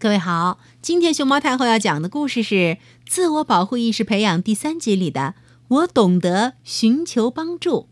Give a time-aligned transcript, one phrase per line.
[0.00, 2.54] 各位好，今天熊猫太后要讲的故事是
[3.04, 5.34] 《自我保护意识培养》第三集里的
[5.66, 7.88] “我懂得寻求帮助”。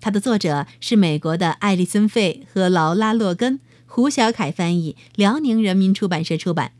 [0.00, 6.70] 它的作者是美国的艾丽森·费和劳拉·洛根，胡小凯翻译，辽宁人民出版社出版。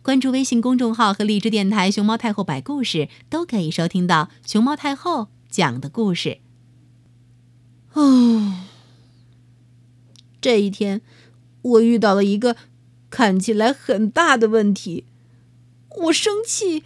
[0.00, 6.38] 关注微信公众号和荔枝电台“熊猫太后摆故事”，都可以收听到熊猫太后讲的故事。
[7.92, 8.60] 哦，
[10.40, 11.02] 这一天，
[11.60, 12.56] 我遇到了一个。
[13.10, 15.04] 看起来很大的问题，
[16.04, 16.84] 我生气、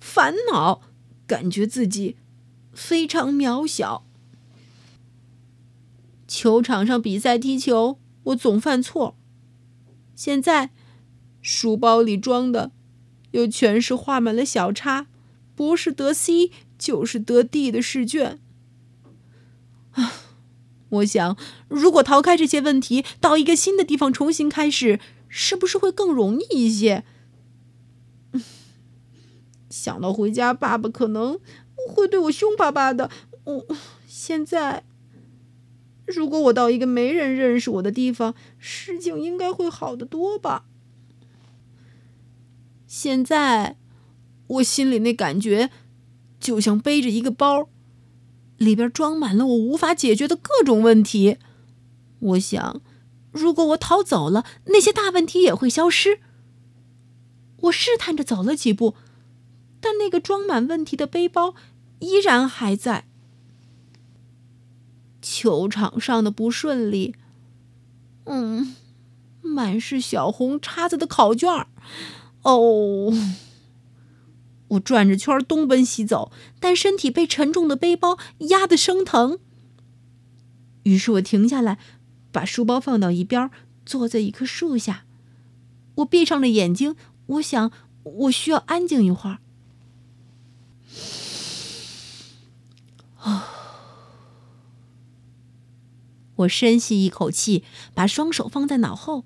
[0.00, 0.80] 烦恼，
[1.26, 2.16] 感觉自己
[2.72, 4.04] 非常渺小。
[6.26, 9.16] 球场上比赛踢球，我总犯错。
[10.16, 10.70] 现在，
[11.42, 12.72] 书包里装的
[13.32, 15.06] 又全是画满了小叉，
[15.54, 18.40] 不是得 C 就是得 D 的试卷。
[19.92, 20.12] 啊，
[20.88, 21.36] 我想，
[21.68, 24.98] 如果逃开这些问题，到一个新的地方重新开始。
[25.28, 27.04] 是不是会更容易一些？
[29.70, 31.38] 想到回家，爸爸可能
[31.88, 33.10] 会对我凶巴巴的。
[33.44, 33.66] 我
[34.06, 34.84] 现在，
[36.06, 40.64] 如果我到一个没人认识我的地方，事情应该会好得多吧？
[42.86, 43.76] 现在，
[44.46, 45.70] 我心里那感觉，
[46.40, 47.68] 就像背着一个包，
[48.56, 51.36] 里边装满了我无法解决的各种问题。
[52.20, 52.80] 我想。
[53.38, 56.20] 如果我逃走了，那些大问题也会消失。
[57.62, 58.94] 我试探着走了几步，
[59.80, 61.54] 但那个装满问题的背包
[62.00, 63.06] 依然还在。
[65.20, 67.14] 球场上的不顺利，
[68.24, 68.76] 嗯，
[69.40, 71.50] 满是小红叉子的考卷
[72.42, 73.12] 哦，
[74.68, 78.16] 我转着圈东奔西走，但身体被沉重的背包
[78.50, 79.38] 压得生疼。
[80.84, 81.78] 于是我停下来。
[82.38, 83.50] 把书包放到一边，
[83.84, 85.04] 坐在一棵树下。
[85.96, 86.94] 我闭上了眼睛，
[87.26, 87.72] 我想
[88.04, 89.38] 我需要安静一会儿。
[96.36, 99.24] 我深吸一口气，把双手放在脑后。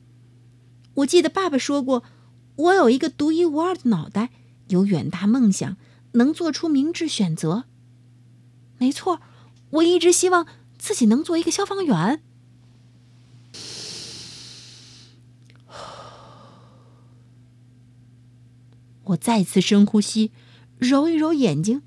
[0.95, 2.03] 我记得爸爸说过，
[2.57, 4.31] 我有一个独一无二的脑袋，
[4.69, 5.77] 有远大梦想，
[6.13, 7.65] 能做出明智选择。
[8.79, 9.21] 没错，
[9.69, 10.47] 我一直希望
[10.79, 12.23] 自己能做一个消防员。
[19.13, 20.31] 我再次深呼吸，
[20.79, 21.83] 揉一揉眼睛。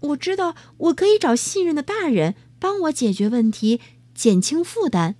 [0.00, 3.80] 我知道我可以找信任的大人帮我解决问题，
[4.14, 5.16] 减轻负担。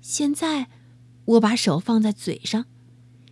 [0.00, 0.68] 现在，
[1.24, 2.66] 我把手放在嘴上，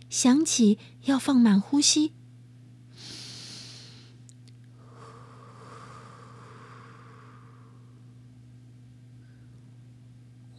[0.09, 2.13] 想起要放慢呼吸。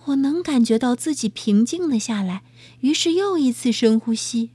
[0.07, 2.45] 我能感觉到自己平静了下来，
[2.81, 4.54] 于是又一次深呼吸。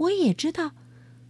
[0.00, 0.72] 我也知道，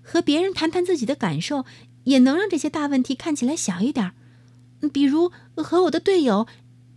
[0.02, 1.64] 和别人谈谈自己的感受，
[2.04, 4.12] 也能让这些大问题看起来小一点。
[4.92, 6.46] 比如和我的队友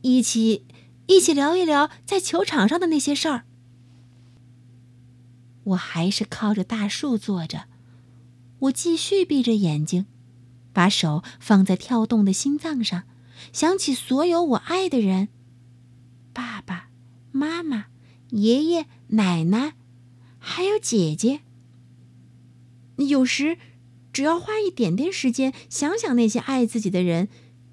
[0.01, 0.65] 一起
[1.07, 3.45] 一起聊一聊在球场上的那些事儿。
[5.65, 7.65] 我还是靠着大树坐着，
[8.59, 10.05] 我继续闭着眼睛，
[10.71, 13.03] 把手放在跳动的心脏上，
[13.51, 15.29] 想起所有我爱的人：
[16.33, 16.89] 爸爸
[17.31, 17.87] 妈妈、
[18.29, 19.73] 爷爷奶奶，
[20.37, 21.41] 还有姐姐。
[22.97, 23.57] 有时，
[24.11, 27.27] 只要花一点点时间想想那些爱自己的人，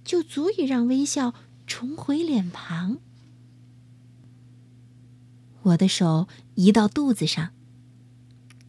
[0.04, 1.34] 就足以让微笑
[1.66, 2.98] 重回脸庞。
[5.62, 7.50] 我的手移到肚子上，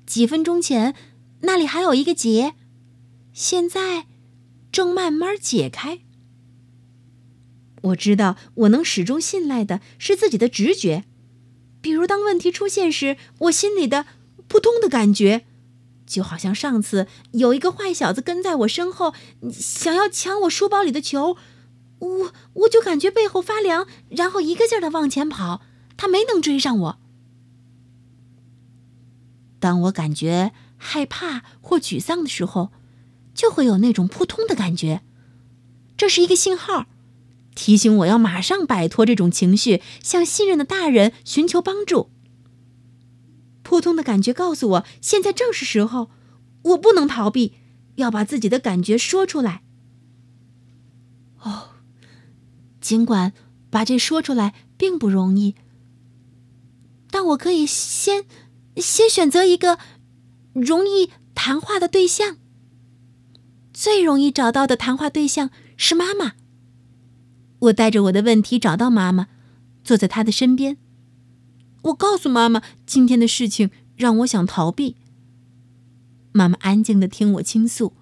[0.05, 0.93] 几分钟前
[1.41, 2.53] 那里还有一个结，
[3.31, 4.07] 现在
[4.71, 5.99] 正慢慢解开。
[7.83, 11.05] 我知道，我能始终信赖的是自己的直觉，
[11.79, 14.05] 比如当问题出现时，我心里的
[14.49, 15.45] 扑通的感觉。
[16.11, 19.13] 就好像上次有一个坏小子跟在我身后，
[19.49, 21.37] 想要抢我书包里的球，
[21.99, 25.61] 我我就感觉背后发凉，然后一个劲儿的往前跑，
[25.95, 26.99] 他没能追上我。
[29.61, 32.71] 当我感觉害怕或沮丧的时候，
[33.33, 35.01] 就会有那种扑通的感觉，
[35.95, 36.87] 这是一个信号，
[37.55, 42.09] 提醒我要马上摆脱这种情绪，向信任的大人寻求帮助。
[43.71, 46.11] 扑通的感觉告诉我，现在正是时候，
[46.63, 47.53] 我不能逃避，
[47.95, 49.63] 要把自己的感觉说出来。
[51.39, 51.69] 哦，
[52.81, 53.31] 尽管
[53.69, 55.55] 把这说出来并不容易，
[57.09, 58.25] 但我可以先
[58.75, 59.79] 先选择一个
[60.51, 62.35] 容易谈话的对象。
[63.71, 66.33] 最容易找到的谈话对象是妈妈。
[67.59, 69.29] 我带着我的问题找到妈妈，
[69.81, 70.75] 坐在她的身边。
[71.83, 74.95] 我告诉妈妈今天的事情让我想逃避。
[76.31, 77.93] 妈妈安静的听我倾诉。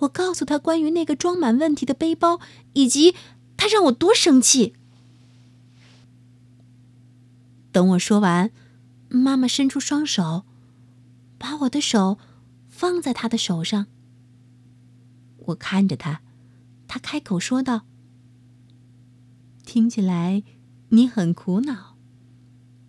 [0.00, 2.40] 我告诉她关于那个装满问题的背包，
[2.72, 3.14] 以及
[3.56, 4.74] 她让我多生气。
[7.70, 8.50] 等我说完，
[9.08, 10.44] 妈妈伸出双手，
[11.38, 12.18] 把我的手
[12.68, 13.86] 放在她的手上。
[15.46, 16.20] 我看着她，
[16.88, 17.82] 她开口说道
[19.64, 20.42] ：“听起来
[20.88, 21.91] 你很苦恼，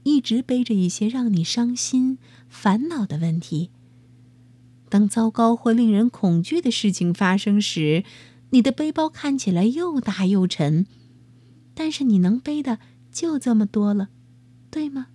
[0.04, 2.18] 一直背着一些让你伤心、
[2.48, 3.70] 烦恼的问题。
[4.90, 8.04] 当糟糕或令人恐惧的事情发生时，
[8.52, 10.86] 你的背包看起来又大又沉，
[11.74, 12.80] 但是你能背的
[13.12, 14.10] 就这么多了。”
[14.70, 15.08] 对吗？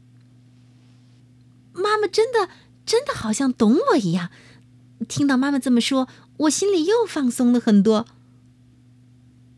[1.72, 2.48] 妈妈真的
[2.86, 4.30] 真的好像懂我一样。
[5.06, 6.08] 听到妈妈这么说，
[6.38, 8.06] 我心里又放松了很多。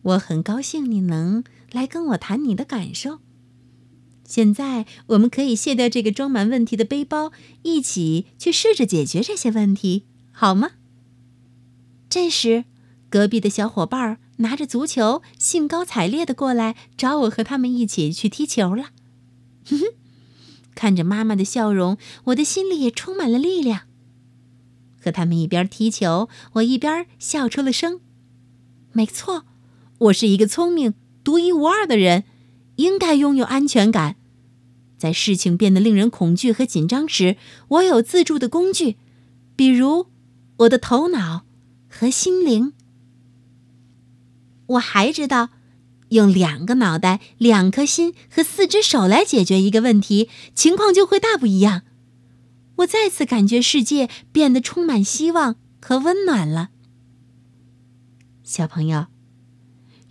[0.02, 3.20] 我很高兴你能来跟我谈你的感受。
[4.30, 7.32] 现在我们可以卸掉这个装满问题的背包，
[7.62, 10.70] 一起去试着解决这些问题，好吗？
[12.08, 12.64] 这时，
[13.08, 18.90] 隔壁的小伙伴拿着足球，兴高采烈的过来找我和他们一起去踢球了。
[19.68, 19.84] 哼哼，
[20.76, 23.80] 看着妈妈的笑容，我的心里也充满了力量。
[25.02, 28.00] 和他们一边踢球，我一边笑出了声。
[28.92, 29.44] 没错，
[29.98, 30.94] 我是一个聪明、
[31.24, 32.22] 独一无二的人，
[32.80, 34.16] 应该拥有安全感。
[34.98, 37.36] 在事情变得令人恐惧和紧张时，
[37.68, 38.96] 我有自助的工具，
[39.54, 40.06] 比如
[40.58, 41.44] 我的头脑
[41.88, 42.72] 和心灵。
[44.66, 45.50] 我还知道。
[46.10, 51.82] 用两个脑袋、两颗心和四只手来解决一个问题，情况就会大不一样。
[52.78, 56.70] 我再次感觉世界变得充满希望和温暖了。
[58.42, 59.06] 小朋友，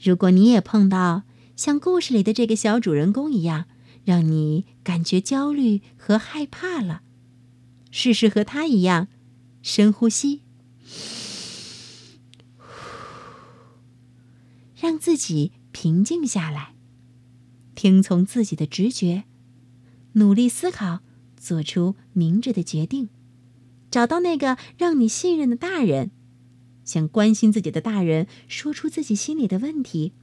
[0.02, 1.24] 如果你也碰到
[1.60, 3.66] 像故事里的这个小主人公一样，
[4.06, 7.02] 让你感觉焦虑和害怕了，
[7.92, 9.10] 试试和他一样，
[9.62, 10.44] 深呼吸，
[14.80, 15.52] 让自己。
[15.72, 16.74] 平静下来，
[17.76, 19.26] 听从自己的直觉，
[20.14, 21.02] 努力思考，
[21.38, 23.10] 做出明智的决定，
[23.92, 26.12] 找到那个让你信任的大人，
[26.86, 30.14] 向关心自己的大人说出自己心里的问题。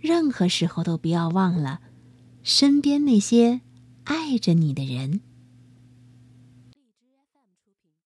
[0.00, 1.80] 任何时候都不要忘了，
[2.42, 3.60] 身边那些
[4.04, 5.20] 爱着你的人。